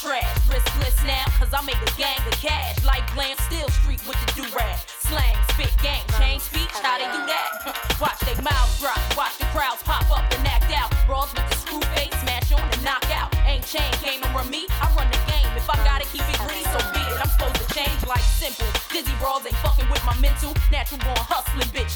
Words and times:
Trash. 0.00 0.28
Riskless 0.52 0.98
now, 1.06 1.24
cause 1.40 1.52
I 1.52 1.64
made 1.64 1.80
a 1.80 1.92
gang 1.96 2.20
of 2.26 2.36
cash. 2.36 2.84
Like 2.84 3.02
Glam 3.14 3.36
Steel 3.48 3.68
Street 3.80 4.00
with 4.06 4.18
the 4.26 4.42
do-rag. 4.42 4.78
Slang, 5.00 5.36
spit, 5.52 5.72
gang, 5.82 6.04
change 6.18 6.42
speech, 6.42 6.72
how 6.84 6.98
they 6.98 7.08
do 7.08 7.22
that? 7.24 7.96
Watch 8.00 8.20
they 8.20 8.36
mouths 8.42 8.76
drop, 8.80 9.00
watch 9.16 9.38
the 9.38 9.48
crowds 9.56 9.82
pop 9.82 10.04
up 10.12 10.26
and 10.36 10.46
act 10.46 10.68
out. 10.76 10.92
Brawls 11.06 11.32
with 11.32 11.48
the 11.48 11.56
screw 11.56 11.80
face, 11.96 12.12
smash 12.20 12.52
on 12.52 12.60
and 12.60 12.84
knock 12.84 13.08
out. 13.08 13.32
Ain't 13.48 13.64
chain 13.64 13.88
game 14.04 14.20
over 14.28 14.44
me, 14.50 14.68
I 14.82 14.92
run 14.92 15.08
the 15.08 15.20
game. 15.24 15.48
If 15.56 15.64
I 15.70 15.76
gotta 15.80 16.04
keep 16.12 16.20
it 16.28 16.38
green, 16.44 16.64
so 16.68 16.78
be 16.92 17.00
it. 17.00 17.16
I'm 17.16 17.30
supposed 17.32 17.56
to 17.56 17.66
change 17.72 18.04
like 18.04 18.20
simple. 18.20 18.68
Dizzy 18.92 19.16
brawls 19.18 19.46
ain't 19.46 19.56
fucking 19.64 19.88
with 19.88 20.04
my 20.04 20.14
mental. 20.20 20.52
Natural 20.70 21.00
born 21.00 21.24
hustling, 21.24 21.72
bitch. 21.72 21.95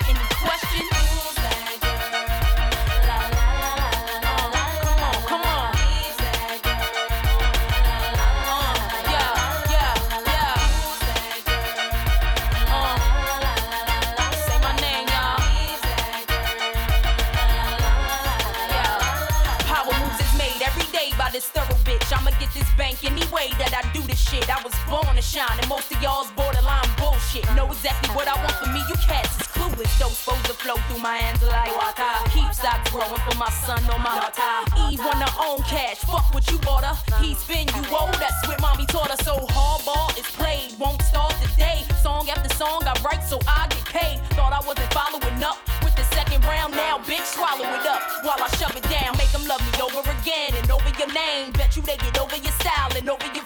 shit. 24.31 24.47
I 24.47 24.63
was 24.63 24.73
born 24.87 25.15
to 25.15 25.21
shine, 25.21 25.59
and 25.59 25.67
most 25.67 25.91
of 25.91 26.01
y'all's 26.01 26.31
borderline 26.31 26.87
bullshit. 26.95 27.43
Know 27.55 27.67
exactly 27.67 28.09
what 28.15 28.27
I 28.27 28.35
want 28.39 28.55
for 28.63 28.69
me, 28.71 28.79
you 28.87 28.95
cats 29.03 29.35
is 29.35 29.47
clueless. 29.51 29.91
Don't 29.99 30.15
supposed 30.15 30.45
to 30.47 30.55
flow 30.55 30.79
through 30.87 31.03
my 31.03 31.17
hands 31.19 31.43
like 31.43 31.71
water. 31.75 32.11
Keep 32.31 32.47
stocks 32.55 32.89
growing 32.91 33.21
for 33.27 33.35
my 33.35 33.51
son 33.51 33.83
on 33.91 33.99
my 33.99 34.15
water. 34.23 34.53
Eve 34.87 35.03
want 35.03 35.19
her 35.19 35.33
own 35.43 35.59
cash, 35.67 35.99
fuck 36.07 36.33
what 36.33 36.49
you 36.49 36.57
bought 36.59 36.85
her. 36.87 36.95
He 37.19 37.35
spin 37.35 37.67
you 37.75 37.83
old, 37.91 38.15
that's 38.23 38.39
what 38.47 38.61
mommy 38.61 38.85
taught 38.87 39.11
her. 39.11 39.19
So 39.27 39.35
hardball 39.51 40.15
is 40.17 40.27
played, 40.39 40.79
won't 40.79 41.01
start 41.03 41.35
today. 41.43 41.83
Song 42.01 42.29
after 42.29 42.51
song 42.55 42.87
I 42.87 42.95
write 43.03 43.23
so 43.27 43.37
I 43.47 43.67
get 43.67 43.83
paid. 43.85 44.17
Thought 44.37 44.53
I 44.55 44.61
wasn't 44.65 44.91
following 44.95 45.43
up 45.43 45.59
with 45.83 45.95
the 45.99 46.07
second 46.15 46.39
round, 46.45 46.71
now 46.71 46.99
bitch 47.03 47.27
swallow 47.35 47.67
it 47.67 47.85
up 47.85 48.01
while 48.23 48.39
I 48.39 48.47
shove 48.55 48.75
it 48.79 48.87
down. 48.87 49.11
Make 49.17 49.31
them 49.35 49.45
love 49.45 49.61
me 49.67 49.73
over 49.83 50.01
again 50.07 50.55
and 50.55 50.71
over 50.71 50.91
your 50.97 51.11
name. 51.11 51.51
Bet 51.51 51.75
you 51.75 51.81
they 51.83 51.97
get 51.97 52.17
over 52.17 52.37
your 52.37 52.55
style 52.63 52.95
and 52.95 53.09
over 53.09 53.27
your 53.35 53.45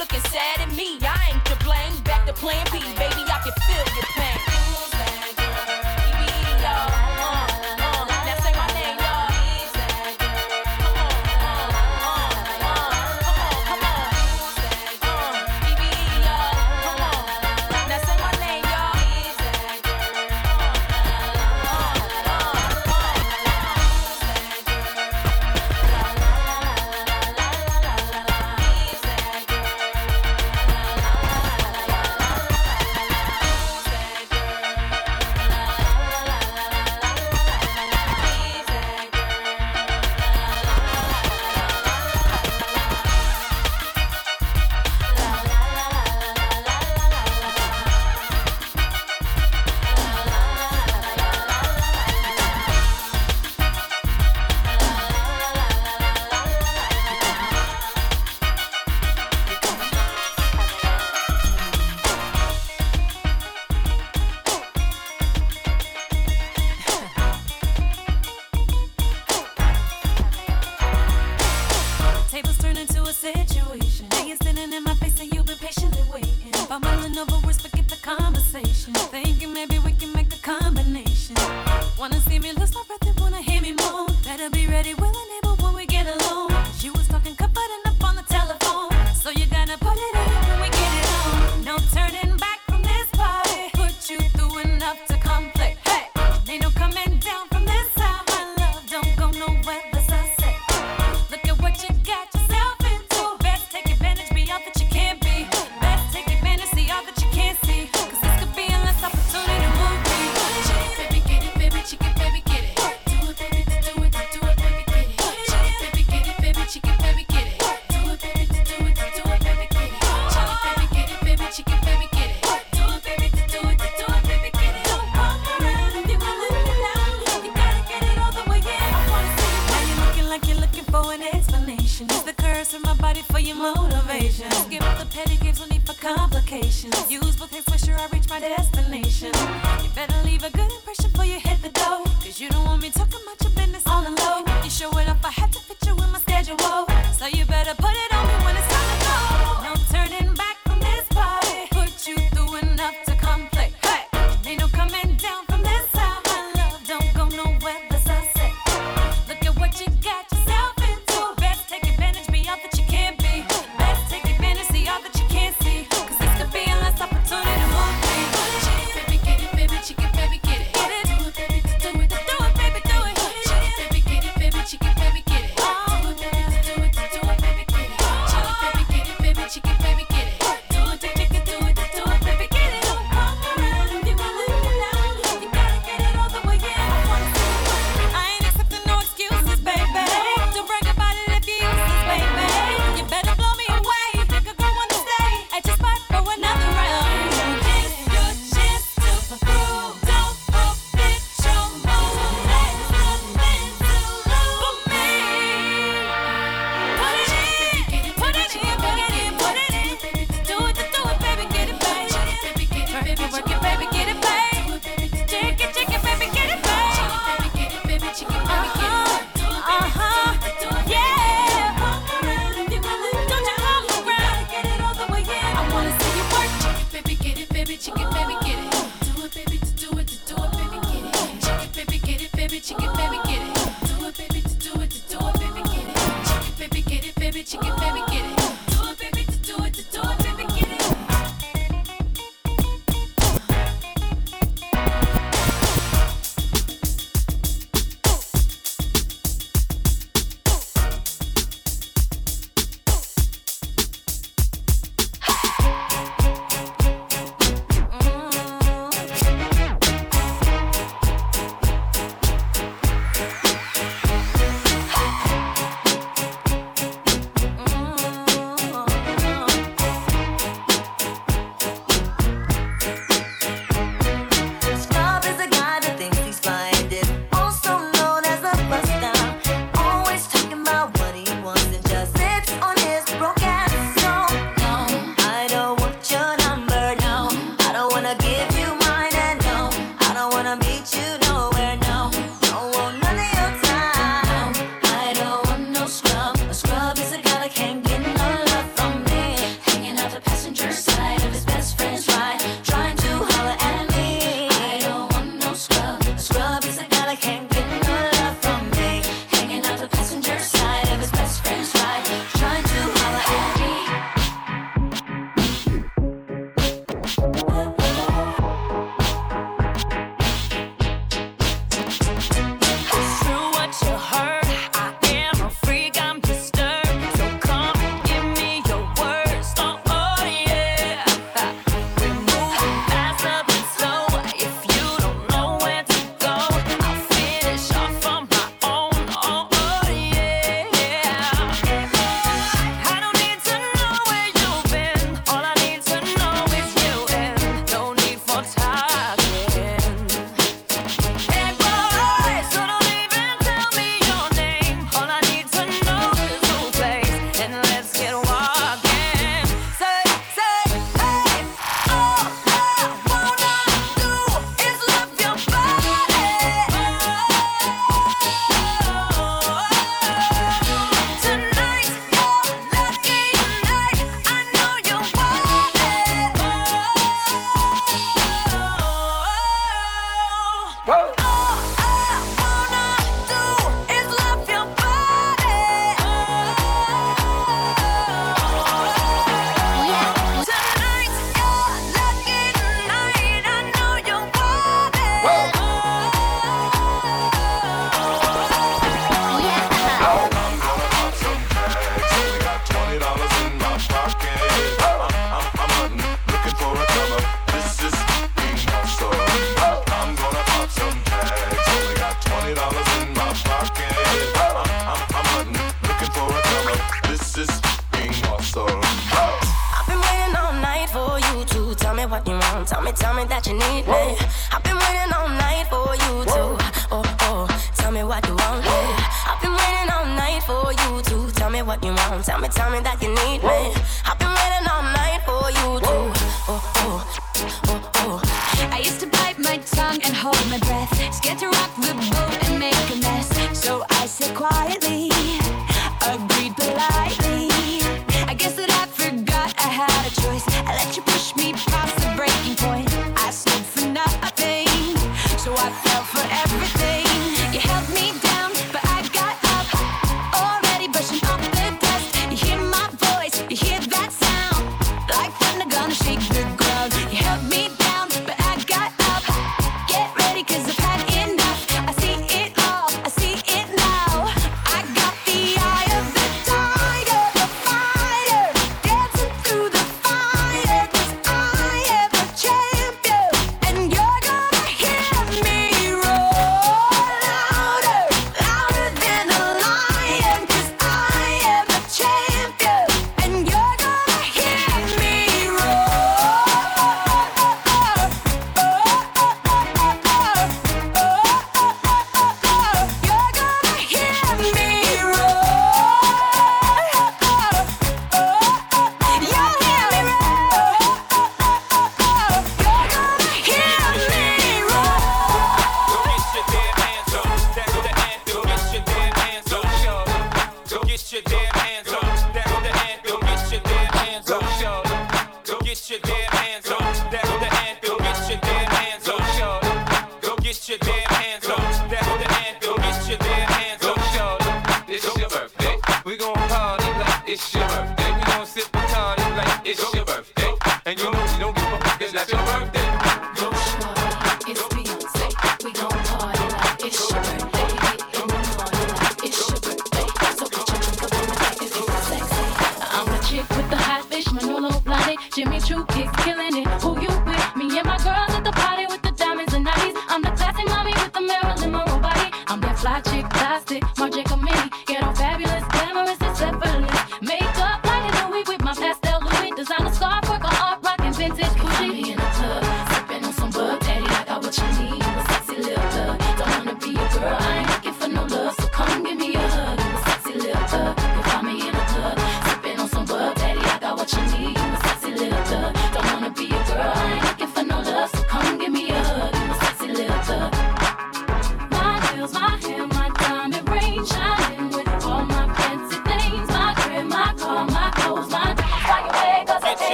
looking 0.00 0.30
sad 0.30 0.60
at 0.60 0.72
me? 0.74 0.98
I 1.02 1.32
ain't 1.32 1.44
to 1.44 1.56
blame. 1.62 1.92
Back 2.04 2.24
to 2.26 2.32
plan 2.32 2.64
B, 2.72 2.80
baby, 2.96 3.09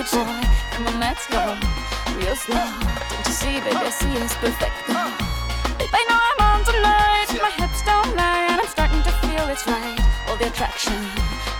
you, 0.00 0.18
boy. 0.18 0.48
Come 0.72 0.86
on, 0.86 1.00
let's 1.00 1.26
go. 1.28 1.58
Real 2.16 2.36
slow. 2.36 2.56
Don't 2.56 3.26
you 3.26 3.32
see, 3.32 3.60
baby? 3.60 3.76
I 3.76 3.90
see 3.90 4.12
it's 4.16 4.34
perfect. 4.36 4.72
Babe, 5.78 5.92
I 5.92 6.02
know 6.08 6.20
I'm 6.28 6.40
on 6.48 6.64
tonight. 6.64 7.28
My 7.42 7.50
hips 7.50 7.82
don't 7.84 8.16
lie, 8.16 8.46
and 8.50 8.60
I'm 8.60 8.66
starting 8.68 9.02
to 9.02 9.12
feel 9.20 9.48
it's 9.48 9.66
right. 9.66 9.98
All 10.28 10.36
the 10.36 10.46
attraction, 10.46 10.96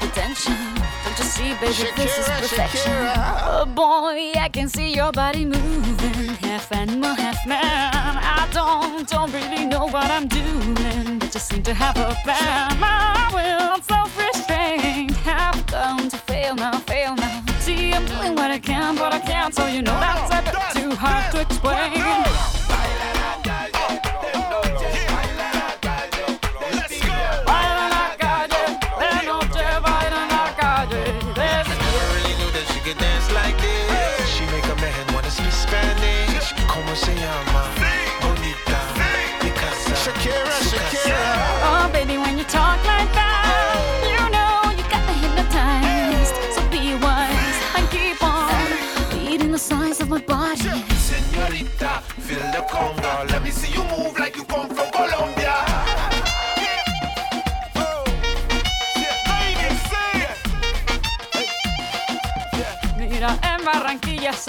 the 0.00 0.08
tension. 0.14 0.56
Don't 1.04 1.18
you 1.18 1.24
see, 1.24 1.52
baby? 1.60 1.90
this 1.96 2.18
is 2.18 2.28
perfection. 2.28 2.92
Oh 3.44 3.66
boy, 3.66 4.32
I 4.40 4.48
can 4.50 4.68
see 4.68 4.94
your 4.94 5.12
body 5.12 5.44
moving, 5.44 6.34
half 6.40 6.72
animal, 6.72 7.14
half 7.14 7.46
man. 7.46 7.60
I 7.92 8.48
don't, 8.52 9.06
don't 9.08 9.32
really 9.32 9.66
know 9.66 9.86
what 9.86 10.10
I'm 10.10 10.28
doing, 10.28 11.18
but 11.18 11.30
just 11.30 11.48
seem 11.50 11.62
to 11.64 11.74
have 11.74 11.96
a 11.96 12.16
plan. 12.24 12.78
I 12.80 13.30
will, 13.34 13.74
I'm 13.74 13.82
self-restrained. 13.82 15.10
Have 15.28 15.66
come 15.66 16.08
to 16.08 16.16
fail 16.16 16.54
now, 16.54 16.78
fail 16.80 17.14
now. 17.16 17.39
I'm 17.92 18.06
doing 18.06 18.34
what 18.34 18.50
I 18.50 18.58
can, 18.58 18.96
but 18.96 19.12
I 19.12 19.18
can't, 19.18 19.54
so 19.54 19.66
you 19.66 19.82
know 19.82 19.98
that's 19.98 20.30
a 20.30 20.42
bit 20.42 20.82
too 20.82 20.94
hard 20.96 21.32
to 21.32 21.40
explain. 21.40 22.59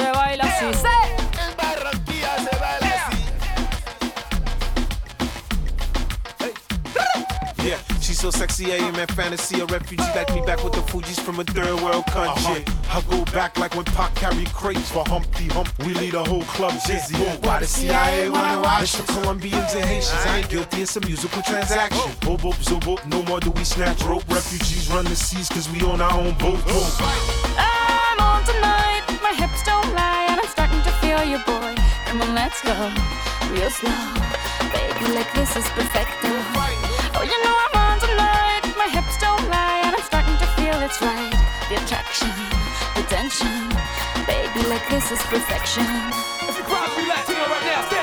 Se 0.02 0.12
baila 0.12 0.44
así. 0.46 0.66
¡Sí! 0.74 0.88
En 1.40 1.56
Barranquilla 1.58 2.36
se 2.38 2.58
baila 2.58 3.08
así. 3.08 3.18
Yeah, 7.64 7.78
she's 8.00 8.18
so 8.20 8.32
sexy, 8.32 8.74
I 8.74 8.78
am 8.78 8.96
in 8.96 9.08
fantasy. 9.08 9.62
A 9.62 9.66
refugee 9.68 10.02
like 10.16 10.34
me 10.34 10.42
back 10.42 10.64
with 10.64 10.74
the 10.74 10.82
Fugees 10.82 11.20
from 11.20 11.40
a 11.40 11.44
third 11.44 11.80
world 11.82 12.06
country. 12.08 12.64
Uh-huh. 12.66 12.98
I 12.98 13.02
go 13.10 13.24
back 13.26 13.60
like 13.60 13.76
when 13.76 13.86
Pac 13.86 14.16
carried 14.16 14.52
crates 14.52 14.90
for 14.90 15.04
Humpty 15.06 15.48
Hump. 15.50 15.70
We 15.86 15.94
lead 15.94 16.16
a 16.16 16.24
whole 16.24 16.44
club 16.44 16.74
dizzy. 16.88 17.16
Why 17.44 17.60
the 17.60 17.68
CIA 17.68 18.30
wanna 18.32 18.62
watch 18.62 18.94
the 18.94 19.04
Colombians 19.04 19.76
and 19.76 19.86
Haitians? 19.86 20.26
I 20.26 20.40
ain't 20.40 20.50
guilty, 20.50 20.82
it's 20.82 20.96
a 20.96 21.02
musical 21.02 21.44
transaction. 21.44 22.02
Oh, 22.02 22.16
oh. 22.24 22.26
Boop, 22.26 22.42
boop, 22.42 22.64
zoop, 22.64 22.84
boop. 22.84 23.06
No 23.06 23.22
more 23.24 23.40
do 23.40 23.52
we 23.52 23.64
snatch 23.64 24.02
rope. 24.04 24.28
Refugees 24.28 24.90
run 24.90 25.06
the 25.06 25.16
seas 25.16 25.48
cause 25.50 25.70
we 25.70 25.84
own 25.84 26.02
our 26.02 26.20
own 26.20 26.34
boat. 26.40 26.60
I'm 26.68 27.41
starting 31.12 31.20
to 31.20 31.20
feel 31.20 31.24
you, 31.24 31.40
boy. 31.46 31.76
Come 32.06 32.22
on, 32.22 32.36
let's 32.36 32.62
go, 32.62 32.76
real 33.52 33.70
slow. 33.70 33.92
Baby, 34.72 35.14
like 35.14 35.32
this 35.34 35.56
is 35.56 35.68
perfecto. 35.76 36.30
Oh, 37.16 37.24
you 37.24 37.38
know 37.44 37.56
I'm 37.66 37.76
on 37.76 38.00
tonight, 38.00 38.64
my 38.78 38.88
hips 38.88 39.18
don't 39.18 39.48
lie, 39.50 39.82
and 39.84 39.96
I'm 39.96 40.04
starting 40.04 40.38
to 40.38 40.48
feel 40.56 40.80
it's 40.82 41.02
right. 41.02 41.34
The 41.70 41.76
attraction, 41.84 42.32
the 42.96 43.04
tension. 43.10 43.70
Baby, 44.26 44.68
like 44.70 44.88
this 44.90 45.12
is 45.12 45.22
perfection. 45.24 45.86
If 46.48 46.58
you 46.58 46.64
crowd 46.64 46.90
be 46.96 47.04
Latino 47.08 47.46
right 47.48 47.66
now, 47.66 48.01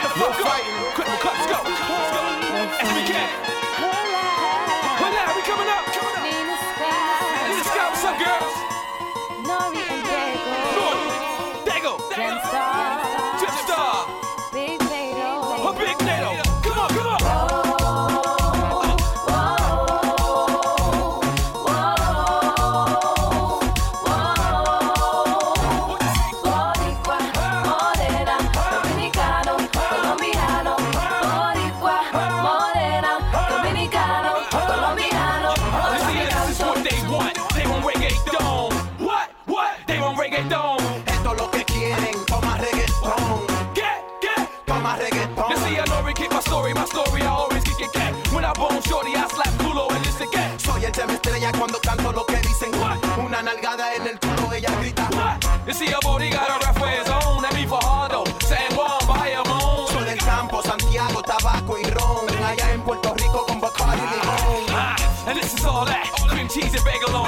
You 55.68 55.74
see, 55.74 55.92
a 55.92 56.00
body 56.00 56.30
got 56.30 56.48
a 56.48 56.64
rap 56.64 56.78
for 56.78 56.88
his 56.88 57.06
own. 57.10 57.42
That 57.42 57.52
me 57.52 57.66
for 57.66 57.76
Hardo, 57.76 58.24
San 58.40 58.72
Juan, 58.72 59.04
Bayamon. 59.04 59.86
Soy 59.92 60.04
del 60.06 60.16
campo, 60.16 60.62
Santiago, 60.62 61.20
tabaco 61.20 61.76
y 61.78 61.84
ron. 61.84 62.24
Allá 62.42 62.72
en 62.72 62.80
Puerto 62.80 63.12
Rico 63.12 63.44
con 63.44 63.60
Bacardi 63.60 64.00
y 64.00 64.08
limón. 64.16 64.64
Ah, 64.70 64.96
and 65.26 65.38
this 65.38 65.52
is 65.52 65.66
all 65.66 65.84
that. 65.84 66.08
Cream 66.26 66.48
cheese 66.48 66.72
and 66.72 66.82
bagel 66.86 67.14
on 67.14 67.27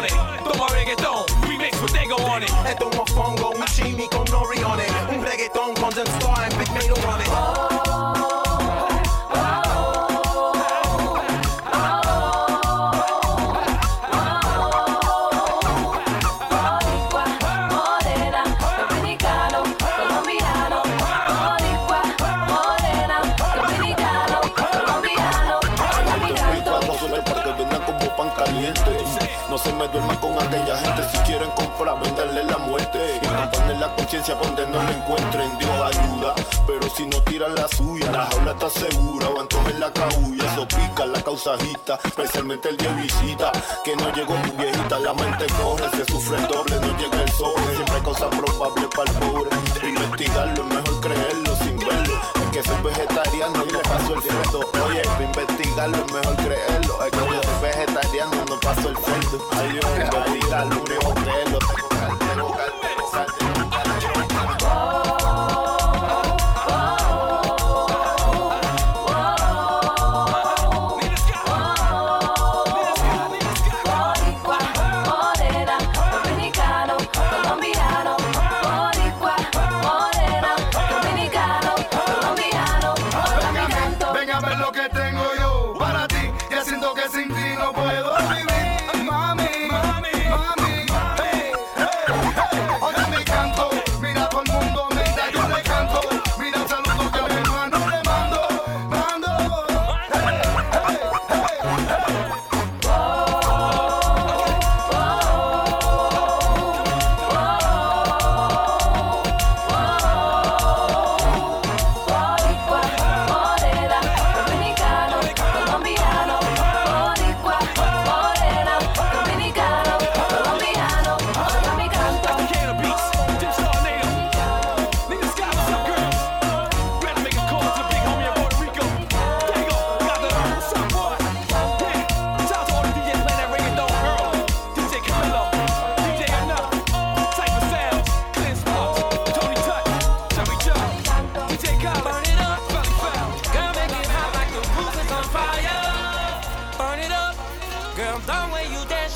no 34.70 34.82
la 34.82 34.90
encuentren. 34.90 35.58
Dios 35.58 35.70
ayuda, 35.70 36.34
pero 36.66 36.88
si 36.96 37.06
no 37.06 37.22
tiran 37.22 37.54
la 37.54 37.68
suya, 37.68 38.10
la 38.10 38.26
jaula 38.26 38.52
está 38.52 38.70
segura. 38.70 39.28
O 39.28 39.40
en 39.68 39.80
la 39.80 39.92
cabulla, 39.92 40.44
eso 40.52 40.66
pica 40.68 41.06
la 41.06 41.22
causajita. 41.22 41.98
Especialmente 42.04 42.68
el 42.68 42.76
de 42.76 42.88
visita. 42.94 43.52
Que 43.84 43.96
no 43.96 44.12
llegó 44.12 44.34
tu 44.36 44.52
viejita, 44.56 44.98
la 45.00 45.14
mente 45.14 45.46
corre. 45.60 45.88
Se 45.96 46.04
sufre 46.12 46.38
el 46.38 46.46
doble, 46.46 46.76
no 46.80 46.98
llega 46.98 47.22
el 47.22 47.32
sol. 47.32 47.54
Siempre 47.74 47.94
hay 47.94 48.02
cosas 48.02 48.28
probables 48.28 48.88
para 48.96 49.10
el 49.10 49.18
pobre. 49.18 49.50
Investigarlo 49.82 50.62
es 50.62 50.74
mejor 50.74 51.00
creerlo 51.00 51.56
sin 51.56 51.76
verlo. 51.78 52.20
Es 52.34 52.50
que 52.52 52.62
soy 52.62 52.82
vegetariano 52.82 53.64
y 53.68 53.72
no 53.72 53.80
paso 53.80 54.14
el 54.14 54.22
cerdo. 54.22 54.60
Oye, 54.86 55.02
investigarlo 55.24 55.96
es 55.96 56.12
mejor 56.12 56.36
creerlo. 56.36 57.04
Es 57.04 57.10
que 57.10 57.18
soy 57.18 57.62
vegetariano 57.62 58.44
no 58.48 58.60
paso 58.60 58.88
el 58.88 58.96
cerdo. 58.96 59.48
Ay, 59.52 59.72
Dios, 59.72 59.84
investigarlo, 59.96 60.90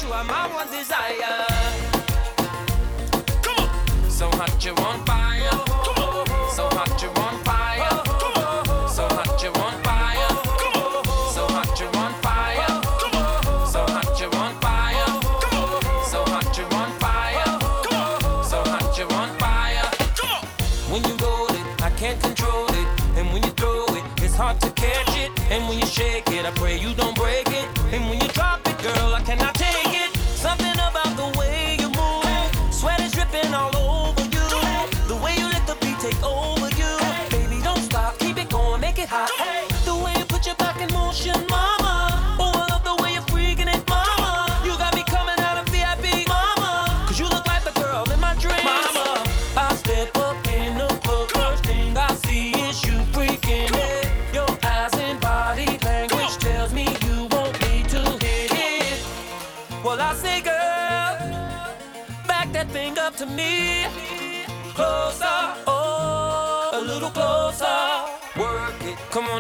my 0.09 0.47
one 0.55 0.71
desire. 0.71 1.47
Come 3.43 3.69
on. 3.69 4.11
So 4.11 4.29
hot 4.31 4.65
you 4.65 4.75
won't 4.75 5.07
find. 5.07 5.34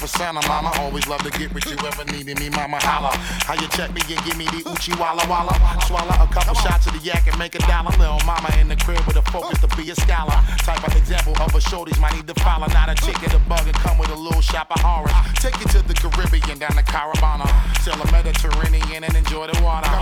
for 0.00 0.06
Santa 0.08 0.40
Mama. 0.48 0.72
Always 0.80 1.06
love 1.06 1.20
to 1.28 1.30
get 1.36 1.52
with 1.52 1.66
you. 1.68 1.76
Ever 1.76 2.04
needed 2.08 2.40
me, 2.40 2.48
Mama 2.48 2.80
holla. 2.80 3.12
How 3.44 3.52
you 3.52 3.68
check 3.68 3.92
me? 3.92 4.00
You 4.08 4.16
give 4.24 4.38
me 4.40 4.48
the 4.48 4.64
Uchi 4.72 4.96
Walla 4.96 5.20
Walla. 5.28 5.52
Swallow 5.84 6.16
a 6.16 6.26
couple 6.32 6.56
shots 6.64 6.86
of 6.88 6.96
the 6.96 7.02
yak 7.04 7.28
and 7.28 7.36
make 7.38 7.54
a 7.54 7.60
dollar. 7.68 7.92
Little 8.00 8.24
mama 8.24 8.48
in 8.56 8.68
the 8.68 8.76
crib 8.76 9.04
with 9.04 9.20
a 9.20 9.22
focus 9.28 9.60
to 9.60 9.68
be 9.76 9.90
a 9.90 9.94
scholar. 9.94 10.40
Type 10.64 10.80
of 10.88 10.96
example 10.96 11.36
of 11.36 11.52
a 11.52 11.60
shorties 11.60 12.00
might 12.00 12.16
need 12.16 12.26
to 12.26 12.34
follow. 12.40 12.66
Not 12.72 12.88
a 12.88 12.96
chicken, 13.04 13.28
a 13.36 13.38
bug, 13.44 13.68
and 13.68 13.76
come 13.84 13.98
with 13.98 14.08
a 14.08 14.16
little 14.16 14.40
shop 14.40 14.72
of 14.72 14.80
horror. 14.80 15.12
Take 15.36 15.60
you 15.60 15.68
to 15.76 15.84
the 15.84 15.92
Caribbean, 15.92 16.56
down 16.58 16.74
the 16.80 16.82
Caravana. 16.82 17.44
Sell 17.84 18.00
a 18.00 18.08
Mediterranean 18.10 19.04
and 19.04 19.14
enjoy 19.14 19.52
the 19.52 19.60
water. 19.62 19.92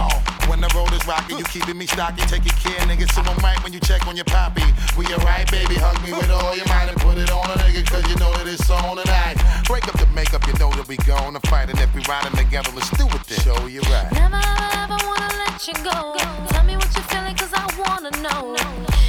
When 0.47 0.61
the 0.61 0.71
road 0.79 0.93
is 0.95 1.05
rocky, 1.07 1.35
you 1.35 1.45
keeping 1.51 1.77
me 1.77 1.87
stocky. 1.87 2.23
Taking 2.31 2.55
care, 2.63 2.79
nigga. 2.87 3.11
So 3.11 3.23
I'm 3.27 3.43
when 3.65 3.73
you 3.73 3.81
check 3.81 4.07
on 4.07 4.15
your 4.15 4.25
poppy. 4.31 4.63
We 4.97 5.05
well, 5.11 5.19
alright, 5.21 5.51
baby. 5.51 5.75
Hug 5.75 5.99
me 6.07 6.13
with 6.13 6.31
all 6.31 6.55
your 6.55 6.67
might 6.69 6.89
and 6.89 7.01
put 7.03 7.19
it 7.19 7.31
on 7.31 7.51
a 7.51 7.59
nigga, 7.59 7.83
cause 7.85 8.07
you 8.09 8.17
know 8.17 8.31
that 8.39 8.47
it's 8.47 8.71
on 8.71 8.97
tonight. 8.97 9.37
Break 9.67 9.88
up 9.89 9.99
the 9.99 10.07
makeup, 10.09 10.47
you 10.47 10.53
know 10.59 10.71
that 10.73 10.87
we 10.87 10.99
going 10.99 11.33
to 11.33 11.41
fight. 11.49 11.71
And 11.71 11.79
if 11.81 11.95
we 11.95 12.03
riding 12.03 12.37
together, 12.37 12.71
let's 12.75 12.91
do 12.91 13.07
it 13.07 13.25
then. 13.25 13.41
Show 13.41 13.67
you 13.69 13.81
right. 13.89 14.13
Never 14.13 14.37
ever, 14.37 14.99
wanna 15.09 15.33
let 15.41 15.67
you 15.67 15.73
go. 15.81 16.15
Tell 16.53 16.65
me 16.65 16.77
what 16.77 16.93
you're 16.93 17.09
feeling, 17.09 17.35
cause 17.35 17.55
I 17.55 17.65
wanna 17.81 18.11
know. 18.21 18.55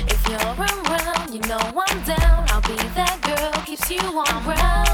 If 0.08 0.26
you're 0.30 0.39
around, 0.56 1.34
you 1.34 1.42
know 1.52 1.60
I'm 1.60 2.02
down. 2.04 2.46
I'll 2.48 2.62
be 2.62 2.78
that 2.96 3.20
girl, 3.28 3.52
keeps 3.65 3.92
you 3.92 4.00
on 4.00 4.44
ground. 4.44 4.89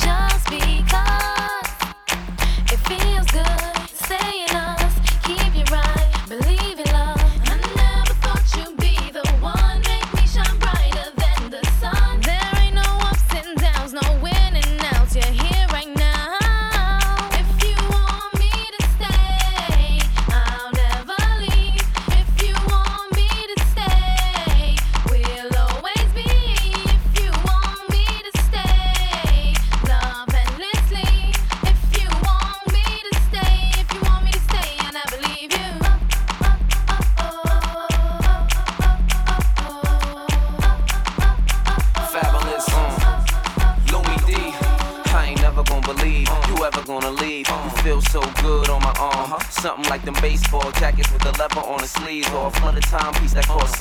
just 0.00 0.44
because 0.48 1.68
it 2.72 2.80
feels 2.88 3.26
good 3.28 3.88
saying 3.92 4.53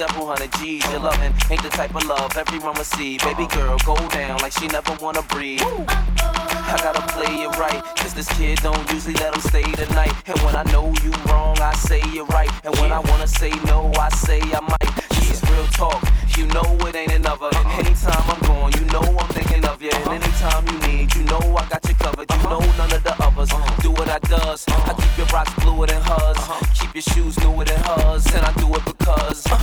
several 0.07 0.27
hundred 0.27 0.51
G's. 0.59 0.83
Your 0.91 0.99
loving 0.99 1.33
ain't 1.49 1.63
the 1.63 1.69
type 1.69 1.95
of 1.95 2.03
love 2.05 2.35
everyone 2.35 2.75
would 2.75 2.85
see. 2.85 3.17
Baby 3.19 3.47
girl, 3.47 3.77
go 3.85 3.95
down 4.09 4.39
like 4.39 4.51
she 4.51 4.67
never 4.67 4.93
wanna 5.01 5.21
breathe. 5.33 5.61
I 5.63 6.75
gotta 6.83 7.03
play 7.13 7.33
it 7.45 7.51
right. 7.57 7.81
Cause 7.95 8.13
this 8.13 8.27
kid 8.35 8.59
don't 8.59 8.83
usually 8.91 9.15
let 9.15 9.33
him 9.33 9.41
stay 9.41 9.63
tonight. 9.63 10.13
And 10.27 10.37
when 10.41 10.55
I 10.55 10.63
know 10.73 10.93
you 11.03 11.11
wrong, 11.29 11.57
I 11.59 11.73
say 11.75 12.01
you're 12.11 12.31
right. 12.37 12.51
And 12.65 12.75
when 12.79 12.91
I 12.91 12.99
wanna 12.99 13.27
say 13.27 13.51
no, 13.71 13.91
I 13.97 14.09
say 14.09 14.41
I 14.41 14.59
might. 14.71 14.91
This 15.09 15.31
is 15.35 15.49
real 15.51 15.67
talk. 15.67 16.01
You 16.35 16.47
know 16.47 16.67
it 16.87 16.95
ain't 16.95 17.13
another. 17.13 17.51
Anytime 17.79 18.25
I'm 18.33 18.41
gone, 18.41 18.71
you 18.77 18.85
know 18.91 19.05
I'm 19.21 19.29
thinking 19.37 19.63
of 19.65 19.81
you. 19.81 19.91
And 19.91 20.03
uh-huh. 20.03 20.19
anytime 20.19 20.63
you 20.67 20.77
need, 20.87 21.15
you 21.15 21.23
know 21.31 21.43
I 21.55 21.63
got 21.69 21.87
you 21.87 21.95
covered. 21.95 22.29
You 22.29 22.39
uh-huh. 22.43 22.59
know 22.59 22.63
none 22.79 22.91
of 22.91 23.03
the 23.03 23.15
others 23.23 23.51
uh-huh. 23.53 23.81
do 23.81 23.91
what 23.91 24.09
I 24.09 24.19
does. 24.19 24.65
I 24.67 24.93
keep 24.99 25.17
your 25.17 25.27
rocks 25.27 25.53
bluer 25.63 25.87
than 25.87 26.01
hers. 26.01 26.39
Keep 26.77 26.93
your 26.95 27.07
shoes 27.11 27.39
newer 27.39 27.63
than 27.63 27.79
hers. 27.87 28.25
And 28.35 28.43
I 28.43 28.51
do 28.59 28.67
it 28.75 28.83
because. 28.83 29.62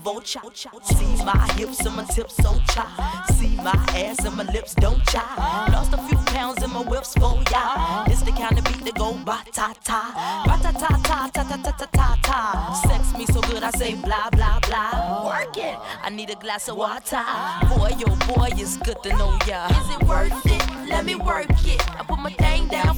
Vulture. 0.00 0.40
See 0.84 1.24
my 1.24 1.52
hips 1.56 1.84
and 1.84 1.96
my 1.96 2.04
tips 2.04 2.36
so 2.36 2.54
cha. 2.72 3.24
See 3.36 3.56
my 3.56 3.76
ass 3.94 4.24
and 4.24 4.36
my 4.36 4.44
lips 4.44 4.74
don't 4.74 5.04
cha. 5.06 5.68
Lost 5.72 5.92
a 5.92 5.98
few 6.08 6.18
pounds 6.34 6.62
in 6.62 6.70
my 6.70 6.82
whips 6.82 7.14
for 7.14 7.36
ya. 7.50 8.04
This 8.06 8.22
the 8.22 8.32
kind 8.32 8.58
of 8.58 8.64
beat 8.64 8.84
that 8.84 8.94
go 8.96 9.12
ba 9.24 9.42
ta 9.52 9.74
ta. 9.84 10.02
Ba 10.46 10.58
ta 10.62 10.72
ta 10.72 10.88
ta 11.02 11.30
ta 11.32 11.42
ta 11.42 11.56
ta 11.62 11.72
ta 11.72 11.86
ta 11.92 12.18
ta. 12.22 12.80
Sex 12.86 13.16
me 13.18 13.26
so 13.26 13.40
good 13.42 13.62
I 13.62 13.70
say 13.72 13.94
blah 13.94 14.30
blah 14.30 14.60
blah. 14.60 15.26
Work 15.26 15.56
it. 15.56 15.76
I 16.02 16.10
need 16.10 16.30
a 16.30 16.36
glass 16.36 16.68
of 16.68 16.76
water. 16.76 17.24
Boy, 17.76 17.92
yo 17.98 18.08
boy, 18.28 18.48
it's 18.52 18.76
good 18.78 19.02
to 19.02 19.10
know 19.16 19.38
ya. 19.46 19.68
Is 19.68 19.88
it 19.96 20.02
worth 20.08 20.46
it? 20.46 20.64
Let 20.88 21.04
me 21.04 21.14
work 21.14 21.50
it. 21.66 21.80
I 21.98 22.02
put 22.04 22.18
my 22.18 22.32
thing 22.32 22.66
down, 22.68 22.89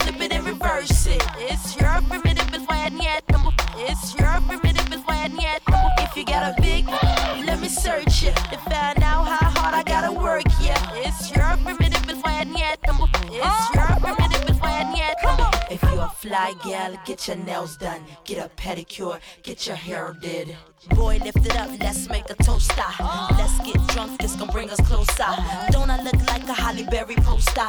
get 17.22 17.36
your 17.36 17.46
nails 17.46 17.76
done, 17.76 18.02
get 18.24 18.44
a 18.44 18.48
pedicure, 18.56 19.20
get 19.42 19.66
your 19.66 19.76
hair 19.76 20.16
did. 20.20 20.56
Boy, 20.90 21.20
lift 21.22 21.46
it 21.46 21.56
up, 21.56 21.70
let's 21.78 22.08
make 22.08 22.28
a 22.30 22.34
toaster. 22.42 22.74
Ah. 22.78 23.28
Let's 23.38 23.58
get 23.64 23.86
drunk, 23.94 24.22
it's 24.24 24.34
gonna 24.34 24.50
bring 24.50 24.68
us 24.70 24.80
closer. 24.80 25.30
Don't 25.70 25.88
I 25.88 26.02
look 26.02 26.16
like 26.26 26.42
a 26.48 26.52
Halle 26.52 26.84
Berry 26.90 27.14
poster? 27.16 27.68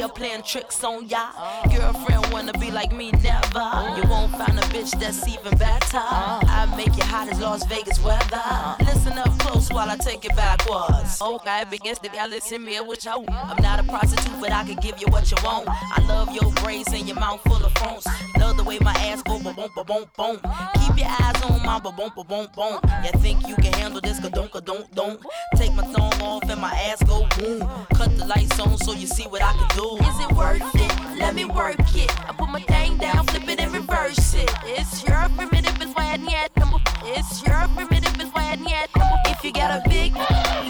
Belvedere 0.00 0.14
playing 0.14 0.42
tricks 0.42 0.82
on 0.82 1.08
ya. 1.08 1.30
Girlfriend 1.74 2.32
wanna 2.32 2.52
be 2.54 2.70
like 2.70 2.92
me, 2.92 3.10
never. 3.22 3.68
You 3.96 4.08
won't 4.08 4.32
find 4.32 4.58
a 4.58 4.62
bitch 4.72 4.98
that's 4.98 5.26
even 5.28 5.56
better. 5.58 5.98
I 5.98 6.72
make 6.76 6.96
you 6.96 7.04
hot 7.04 7.28
as 7.30 7.40
Las 7.40 7.66
Vegas 7.66 8.02
weather. 8.02 8.76
Listen 8.80 9.18
up 9.18 9.38
close 9.40 9.70
while 9.70 9.90
I 9.90 9.96
take 9.96 10.24
it 10.24 10.34
backwards. 10.36 11.20
Okay, 11.20 11.64
begins 11.70 11.98
to 11.98 12.10
y'all 12.14 12.28
listen 12.28 12.64
me 12.64 12.78
what 12.80 13.04
you 13.04 13.10
want. 13.10 13.30
I'm 13.30 13.62
not 13.62 13.80
a 13.80 13.82
prostitute, 13.84 14.40
but 14.40 14.52
I 14.52 14.64
can 14.64 14.76
give 14.76 15.00
you 15.00 15.06
what 15.08 15.30
you 15.30 15.36
want. 15.44 15.68
I 15.68 16.02
love 16.06 16.34
your 16.34 16.50
braids 16.62 16.92
and 16.92 17.06
your 17.06 17.16
mouth 17.16 17.42
full 17.42 17.62
of 17.64 17.72
phones. 17.74 18.06
Love 18.50 18.56
the 18.56 18.64
way 18.64 18.80
my 18.80 18.94
ass 18.94 19.22
go 19.22 19.38
ba 19.38 19.52
boom 19.52 19.70
ba 19.76 19.84
boom 19.84 20.04
boom. 20.16 20.40
Keep 20.74 20.98
your 20.98 21.06
eyes 21.06 21.40
on 21.44 21.64
my 21.64 21.78
ba 21.78 21.92
boom 21.92 22.10
ba 22.16 22.24
boom 22.24 22.48
boom. 22.56 22.80
You 23.04 23.12
think 23.20 23.46
you 23.46 23.54
can 23.54 23.72
handle 23.74 24.00
this? 24.00 24.18
Ka 24.18 24.28
don't 24.28 24.50
ka 24.50 24.58
don't 24.58 24.92
don't. 24.92 25.24
Take 25.54 25.72
my 25.72 25.84
thumb 25.84 26.20
off 26.20 26.42
and 26.50 26.60
my 26.60 26.74
ass 26.90 27.00
go 27.04 27.28
boom. 27.38 27.60
Cut 27.94 28.10
the 28.18 28.26
lights 28.26 28.58
on 28.58 28.76
so 28.78 28.92
you 28.92 29.06
see 29.06 29.28
what 29.28 29.40
I 29.40 29.52
can 29.52 29.68
do. 29.76 29.86
Is 30.02 30.18
it 30.24 30.32
worth 30.32 30.74
it? 30.74 30.92
Let 31.16 31.36
me 31.36 31.44
work 31.44 31.78
it. 31.94 32.10
I 32.28 32.32
put 32.32 32.48
my 32.48 32.60
thing 32.62 32.96
down, 32.96 33.24
flip 33.28 33.48
it 33.48 33.60
and 33.60 33.72
reverse 33.72 34.34
it. 34.34 34.50
It's 34.64 35.04
your 35.06 35.28
primitive 35.36 35.80
is 35.80 35.94
why 35.94 36.06
I 36.10 36.16
need 36.16 36.50
number. 36.58 36.80
It's 37.04 37.46
your 37.46 37.68
primitive 37.76 38.20
is 38.20 38.30
why 38.34 38.50
I 38.50 38.56
need 38.56 38.88
number. 38.96 39.16
If 39.26 39.44
you 39.44 39.52
got 39.52 39.70
a 39.78 39.88
big, 39.88 40.16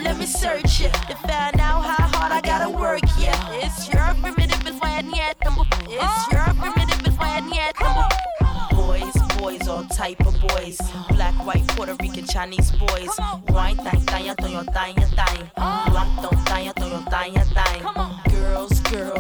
let 0.05 0.19
me 0.19 0.27
search 0.27 0.83
it 0.83 0.93
to 1.09 1.17
find 1.25 1.59
out 1.59 1.81
how 1.81 2.09
hard 2.13 2.31
I 2.31 2.43
gotta 2.43 2.69
work. 2.69 3.01
Yeah, 3.19 3.65
it's 3.65 3.89
your 3.89 4.05
primitive 4.21 4.67
is 4.69 4.79
why 4.81 4.99
I 4.99 5.01
need 5.01 5.35
number. 5.43 5.65
It's 5.89 6.31
your 6.31 6.50
all 9.71 9.85
type 9.85 10.21
of 10.27 10.35
boys. 10.41 10.79
Black, 11.11 11.35
white, 11.47 11.67
Puerto 11.69 11.95
Rican, 12.01 12.27
Chinese 12.27 12.73
boys. 12.73 13.11
Wine, 13.49 13.77
thang, 13.77 14.01
thang, 14.01 14.35
thang, 14.35 14.67
thang, 14.67 14.95
thang. 15.17 15.51
Thang, 15.57 16.11
thang, 16.45 16.73
thang, 16.75 17.05
thang, 17.05 17.35
thang. 17.55 18.10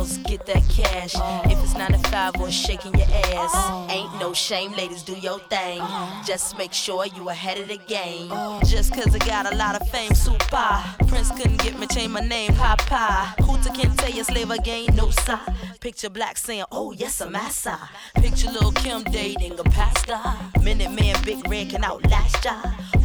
Get 0.01 0.47
that 0.47 0.67
cash. 0.71 1.15
If 1.51 1.63
it's 1.63 1.75
9 1.75 1.93
to 1.93 1.99
5 1.99 2.41
or 2.41 2.51
shaking 2.51 2.95
your 2.95 3.07
ass. 3.37 3.91
Ain't 3.91 4.19
no 4.19 4.33
shame, 4.33 4.73
ladies, 4.73 5.03
do 5.03 5.15
your 5.15 5.39
thing. 5.41 5.83
Just 6.25 6.57
make 6.57 6.73
sure 6.73 7.05
you 7.05 7.29
ahead 7.29 7.59
of 7.59 7.69
the 7.69 7.77
game. 7.77 8.31
Just 8.65 8.95
cause 8.95 9.15
I 9.15 9.19
got 9.19 9.53
a 9.53 9.57
lot 9.57 9.79
of 9.79 9.87
fame, 9.91 10.15
super. 10.15 10.83
Prince 11.07 11.31
couldn't 11.33 11.63
get 11.63 11.79
me, 11.79 11.87
change 11.87 12.13
my 12.13 12.21
name, 12.21 12.55
Papa. 12.55 13.35
Hooter 13.43 13.71
can't 13.71 13.99
tell 13.99 14.11
you 14.11 14.25
slave 14.25 14.51
again, 14.51 14.87
no 14.95 15.11
sir. 15.11 15.39
Picture 15.81 16.11
black 16.11 16.39
saying, 16.39 16.65
oh 16.73 16.93
yes, 16.93 17.21
I'm 17.21 17.33
massa. 17.33 17.79
Picture 18.15 18.51
Lil 18.51 18.73
Kim 18.73 19.03
dating 19.05 19.59
a 19.59 19.65
pastor. 19.65 20.19
Minute 20.63 20.93
man, 20.93 21.17
big 21.25 21.47
red 21.49 21.71
can 21.71 21.85
outlast 21.85 22.43
ya. 22.45 22.55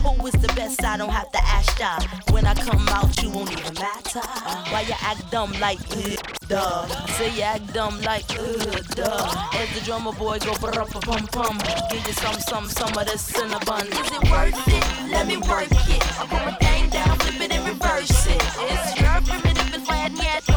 Who 0.05 0.27
is 0.27 0.33
the 0.33 0.47
best? 0.55 0.83
I 0.83 0.97
don't 0.97 1.09
have 1.09 1.31
to 1.31 1.39
ask 1.43 1.79
ya. 1.79 1.99
When 2.31 2.45
I 2.45 2.53
come 2.53 2.87
out, 2.89 3.21
you 3.23 3.29
won't 3.31 3.51
even 3.51 3.73
matter. 3.75 4.19
Why 4.71 4.81
you 4.87 4.93
act 5.01 5.31
dumb 5.31 5.51
like, 5.59 5.79
uh, 6.51 6.84
Say 7.17 7.36
you 7.36 7.41
act 7.43 7.73
dumb 7.73 8.01
like, 8.01 8.29
uh, 8.31 8.81
duh. 8.95 9.49
As 9.53 9.69
the 9.73 9.81
drummer 9.86 10.11
boy 10.13 10.39
go 10.39 10.53
ba 10.59 10.71
pum 10.71 11.27
pum. 11.27 11.57
Give 11.91 12.05
you 12.07 12.13
some, 12.13 12.39
some, 12.39 12.67
some 12.67 12.97
of 12.97 13.05
this 13.05 13.21
cinnamon. 13.21 13.88
Is 13.88 14.11
it 14.11 14.31
worth 14.31 14.67
it? 14.67 15.11
Let 15.11 15.27
me 15.27 15.38
work 15.38 15.71
it. 15.71 16.19
I 16.19 16.25
put 16.27 16.45
my 16.45 16.53
thing 16.59 16.89
down, 16.89 17.17
flip 17.19 17.41
it 17.41 17.51
and 17.51 17.67
reverse 17.67 18.27
it. 18.27 18.41
It's 18.71 18.99
your 18.99 19.21
primitive 19.21 19.75
is 19.75 19.88
why 19.88 20.05
I 20.05 20.54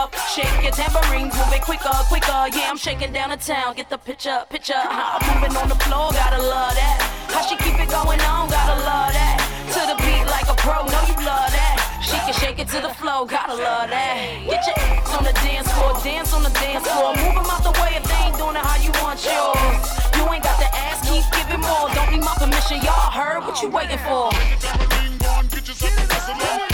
up. 0.00 0.14
Shake 0.32 0.62
your 0.62 0.72
tambourine, 0.72 1.28
move 1.28 1.52
it 1.52 1.62
quicker, 1.62 1.92
quicker. 2.08 2.40
Yeah, 2.56 2.72
I'm 2.72 2.78
shaking 2.78 3.12
down 3.12 3.30
the 3.30 3.36
town. 3.36 3.76
Get 3.76 3.90
the 3.90 3.98
picture, 3.98 4.38
picture. 4.48 4.80
I'm 4.80 5.20
moving 5.28 5.56
on 5.56 5.68
the 5.68 5.80
floor, 5.84 6.08
gotta 6.12 6.40
love 6.40 6.74
that. 6.74 6.98
How 7.28 7.42
she 7.44 7.56
keep 7.56 7.76
it 7.76 7.90
going 7.90 8.20
on, 8.32 8.48
gotta 8.48 8.76
love 8.80 9.12
that. 9.12 9.36
To 9.76 9.80
the 9.90 9.96
beat 10.00 10.24
like 10.32 10.48
a 10.48 10.56
pro, 10.64 10.88
know 10.88 11.04
you 11.04 11.16
love 11.20 11.50
that. 11.52 11.76
She 12.00 12.16
can 12.24 12.32
shake 12.32 12.58
it 12.58 12.68
to 12.74 12.80
the 12.80 12.92
flow, 13.00 13.26
gotta 13.26 13.54
love 13.54 13.90
that. 13.92 14.16
Get 14.48 14.64
your 14.66 14.76
ass 14.88 15.12
on 15.16 15.24
the 15.24 15.34
dance 15.44 15.68
floor, 15.76 15.92
dance 16.02 16.32
on 16.32 16.42
the 16.42 16.54
dance 16.56 16.86
floor. 16.88 17.12
Move 17.20 17.36
them 17.36 17.48
out 17.52 17.62
the 17.62 17.74
way 17.80 18.00
if 18.00 18.04
they 18.08 18.20
ain't 18.24 18.36
doing 18.40 18.56
it 18.56 18.64
how 18.64 18.80
you 18.80 18.92
want 19.04 19.20
yours. 19.20 19.84
You 20.16 20.24
ain't 20.32 20.44
got 20.44 20.56
the 20.56 20.70
ass, 20.72 21.04
keep 21.04 21.24
giving 21.36 21.60
more. 21.60 21.92
Don't 21.92 22.08
need 22.08 22.24
my 22.24 22.34
permission, 22.40 22.80
y'all 22.80 23.12
heard 23.12 23.44
what 23.44 23.60
you 23.60 23.68
waiting 23.68 24.00
for. 24.08 24.32
Get 24.32 24.48
your 24.48 24.60
tambourine 24.64 25.18
get 25.52 25.68
yourself 25.68 26.64
a 26.64 26.69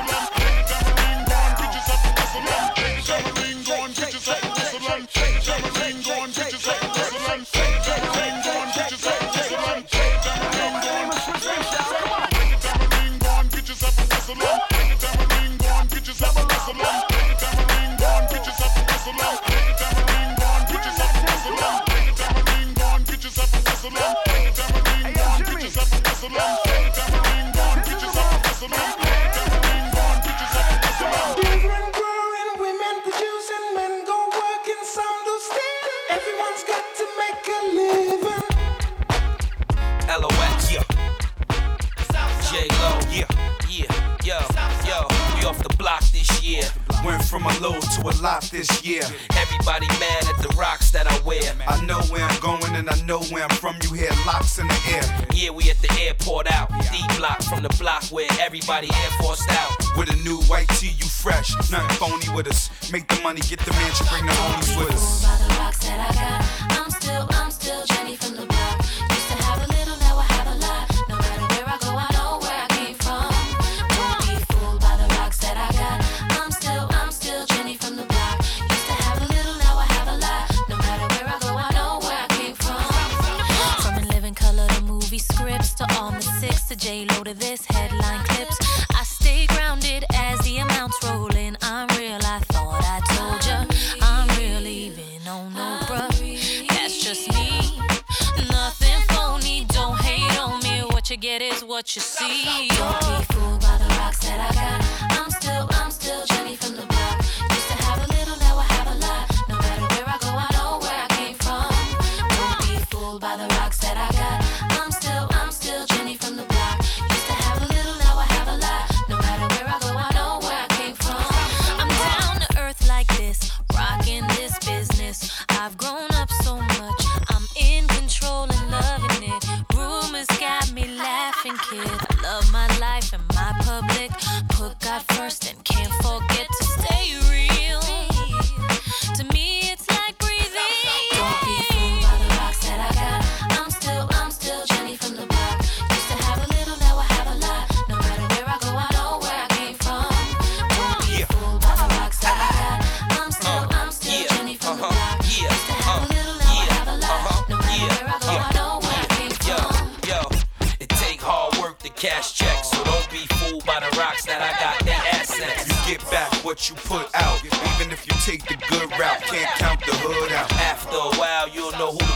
Come 0.00 0.14
on. 0.14 0.39
white 60.48 60.68
tea, 60.68 60.94
you 60.98 61.06
fresh. 61.06 61.54
Nothing 61.70 61.96
phony 61.96 62.28
with 62.34 62.48
us. 62.48 62.70
Make 62.92 63.06
the 63.08 63.20
money, 63.22 63.40
get 63.40 63.60
the 63.60 63.72
mansion, 63.72 64.06
bring 64.10 64.26
the 64.26 64.32
homies 64.32 64.76
with 64.78 64.94
us. 64.94 65.24
I'm 66.70 66.90
still 66.90 67.29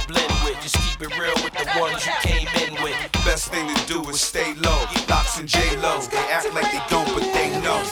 blend 0.06 0.32
with. 0.44 0.60
Just 0.62 0.76
keep 0.76 1.00
it 1.00 1.18
real 1.18 1.34
with 1.42 1.52
the 1.52 1.66
ones 1.80 2.04
you 2.06 2.12
came 2.22 2.48
in 2.62 2.82
with. 2.82 2.96
Best 3.24 3.50
thing 3.50 3.66
to 3.68 3.86
do 3.86 4.08
is 4.10 4.20
stay 4.20 4.54
low. 4.54 4.80
Lox 5.08 5.38
and 5.38 5.48
J 5.48 5.76
Lo, 5.76 6.00
they 6.10 6.24
act 6.30 6.52
like 6.54 6.70
they 6.72 6.82
don't, 6.88 7.08
but 7.14 7.24
they 7.32 7.50
know. 7.60 7.82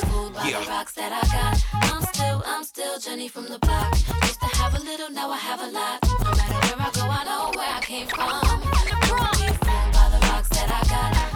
Yeah. 0.45 0.65
Rocks 0.69 0.95
that 0.95 1.13
I 1.13 1.23
got. 1.33 1.93
I'm 1.93 2.03
still, 2.03 2.43
I'm 2.47 2.65
still 2.65 2.99
Jenny 2.99 3.29
from 3.29 3.47
the 3.47 3.59
block. 3.59 3.95
Used 4.23 4.41
to 4.41 4.47
have 4.57 4.75
a 4.75 4.83
little, 4.83 5.11
now 5.11 5.31
I 5.31 5.37
have 5.37 5.61
a 5.61 5.71
lot. 5.71 5.99
No 6.03 6.31
matter 6.31 6.77
where 6.77 6.87
I 6.87 6.91
go, 6.95 7.03
I 7.03 7.25
know 7.25 7.51
where 7.57 7.69
I 7.69 7.81
came 7.81 8.07
from. 8.07 8.41
Fooled 9.09 9.61
By 9.61 10.09
the 10.13 10.27
rocks 10.27 10.49
that 10.49 10.71
I 10.71 10.89
got. 10.89 11.32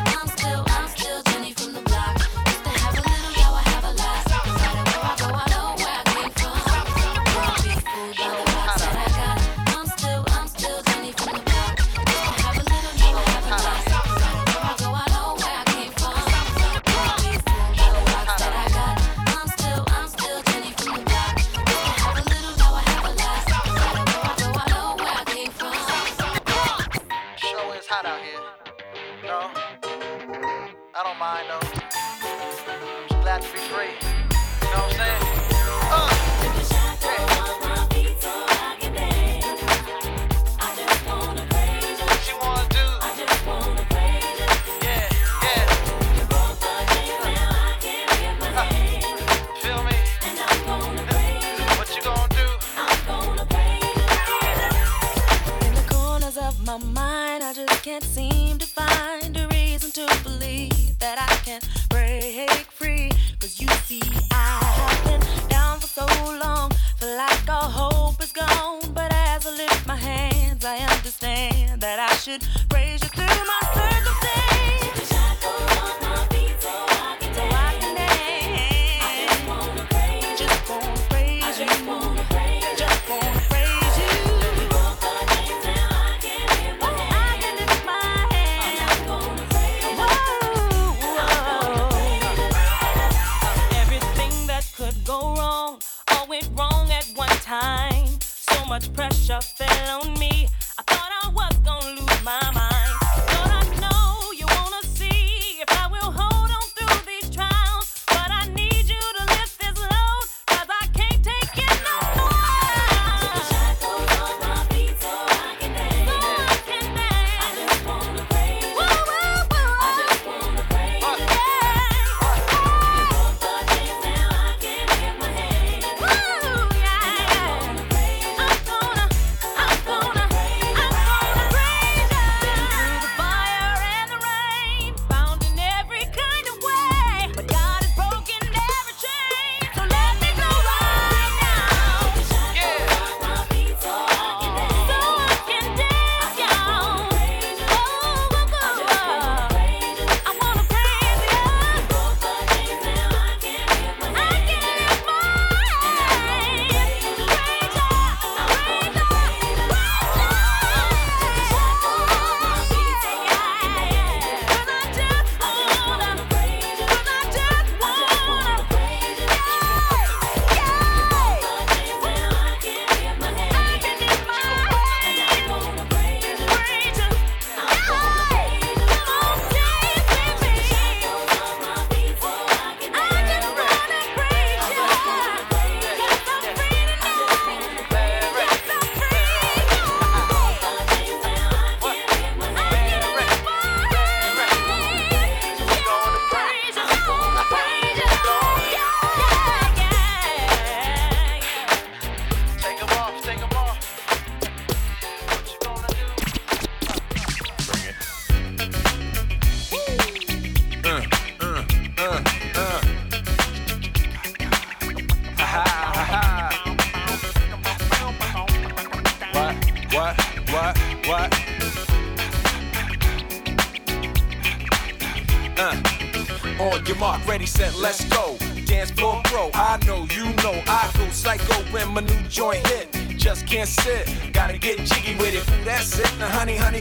Pressure 99.27 99.56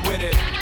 With 0.00 0.22
it. 0.22 0.55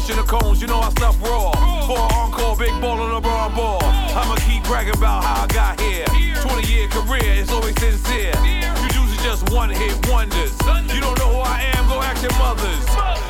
Lynching 0.00 0.16
the 0.16 0.22
cones, 0.22 0.62
you 0.62 0.66
know 0.66 0.80
I 0.80 0.88
stuff 0.90 1.20
raw. 1.20 1.52
For 1.84 1.98
encore, 2.16 2.56
big 2.56 2.72
ball 2.80 2.98
on 3.00 3.14
a 3.14 3.20
broad 3.20 3.54
ball. 3.54 3.80
I'ma 3.84 4.34
keep 4.46 4.64
bragging 4.64 4.96
about 4.96 5.22
how 5.22 5.44
I 5.44 5.46
got 5.48 5.78
here. 5.78 6.06
20 6.40 6.72
year 6.72 6.88
career, 6.88 7.20
it's 7.36 7.52
always 7.52 7.78
sincere. 7.78 8.32
You 8.40 8.88
usually 8.96 9.20
just 9.20 9.52
one 9.52 9.68
hit 9.68 9.92
wonders. 10.08 10.56
You 10.88 11.04
don't 11.04 11.18
know 11.18 11.28
who 11.28 11.40
I 11.40 11.68
am, 11.76 11.86
go 11.86 12.00
ask 12.00 12.22
your 12.22 12.32
mothers. 12.40 12.80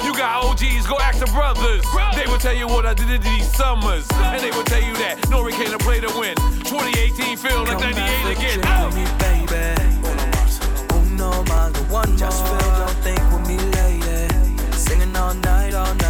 You 0.06 0.14
got 0.14 0.44
OGs, 0.44 0.86
go 0.86 0.96
ask 1.00 1.18
the 1.18 1.26
brothers. 1.34 1.82
They 2.14 2.30
will 2.30 2.38
tell 2.38 2.54
you 2.54 2.68
what 2.68 2.86
I 2.86 2.94
did 2.94 3.20
these 3.20 3.50
summers. 3.52 4.06
And 4.14 4.40
they 4.40 4.52
will 4.52 4.62
tell 4.62 4.82
you 4.82 4.94
that 5.02 5.18
Nori 5.26 5.50
came 5.50 5.72
to 5.72 5.78
play 5.78 5.98
to 5.98 6.12
win. 6.20 6.36
2018 6.70 7.36
feel 7.36 7.64
like 7.64 7.80
98 7.80 8.38
again. 8.38 8.60
Oh! 8.62 9.10
Just 12.16 12.46
feel 12.46 12.78
your 12.78 12.88
thing 13.02 13.18
with 13.32 13.48
me, 13.48 13.58
lady. 13.58 14.72
Singing 14.72 15.16
all 15.16 15.34
night, 15.34 15.74
all 15.74 15.94
night. 15.96 16.09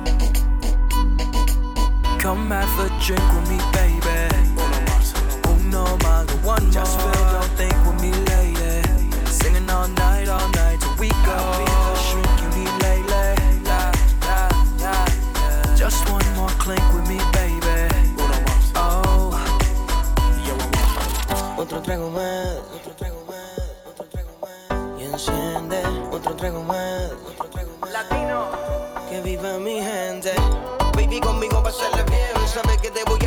come 2.51 2.67
have 2.67 2.85
a 2.85 2.89
drink 3.03 3.23
with 3.33 3.49
me, 3.49 3.57
baby. 3.71 4.19
Uno 5.47 5.85
más, 6.03 6.27
one 6.43 6.63
more. 6.63 6.73
Just 6.73 6.99
feel 6.99 7.31
your 7.31 7.47
think 7.55 7.75
with 7.85 8.01
me, 8.01 8.11
lady. 8.31 8.81
Singing 9.25 9.69
all 9.69 9.87
night, 9.87 10.27
all 10.27 10.49
night 10.49 10.79
till 10.81 10.95
we 10.99 11.09
go. 11.27 11.37
Shrink 12.05 12.27
you 12.41 12.49
need, 12.57 12.73
lady. 12.83 13.07
La, 13.63 13.91
la, 14.27 14.41
la, 14.83 15.05
la. 15.33 15.75
Just 15.75 16.09
one 16.09 16.27
more 16.35 16.53
clink 16.59 16.83
with 16.93 17.07
me, 17.07 17.19
baby. 17.31 17.87
Oh. 18.75 19.31
Otro 21.57 21.81
trago 21.81 22.09
más, 22.09 22.57
otro 22.75 22.91
trago 22.99 23.23
más, 23.27 23.59
otro 23.87 24.05
trago 24.05 24.33
más. 24.41 24.99
Y 24.99 25.03
enciende 25.03 25.81
otro 26.11 26.35
trago 26.35 26.63
más, 26.63 27.11
otro 27.29 27.47
trago 27.49 27.71
más. 27.79 27.91
Latino. 27.91 28.49
Que 29.09 29.21
viva 29.21 29.57
mi 29.59 29.79
gente. 29.81 30.33
Baby, 30.95 31.19
conmigo 31.21 31.63
pasarla 31.63 32.03
bien 32.03 32.30
que 32.81 32.89
te 32.89 33.03
voy 33.03 33.20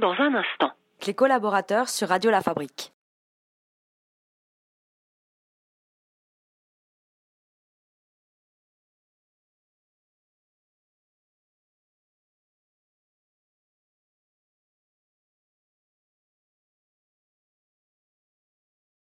dans 0.00 0.12
un 0.18 0.34
instant. 0.34 0.72
Les 1.06 1.14
collaborateurs 1.14 1.88
sur 1.88 2.08
Radio 2.08 2.30
La 2.30 2.40
Fabrique. 2.40 2.92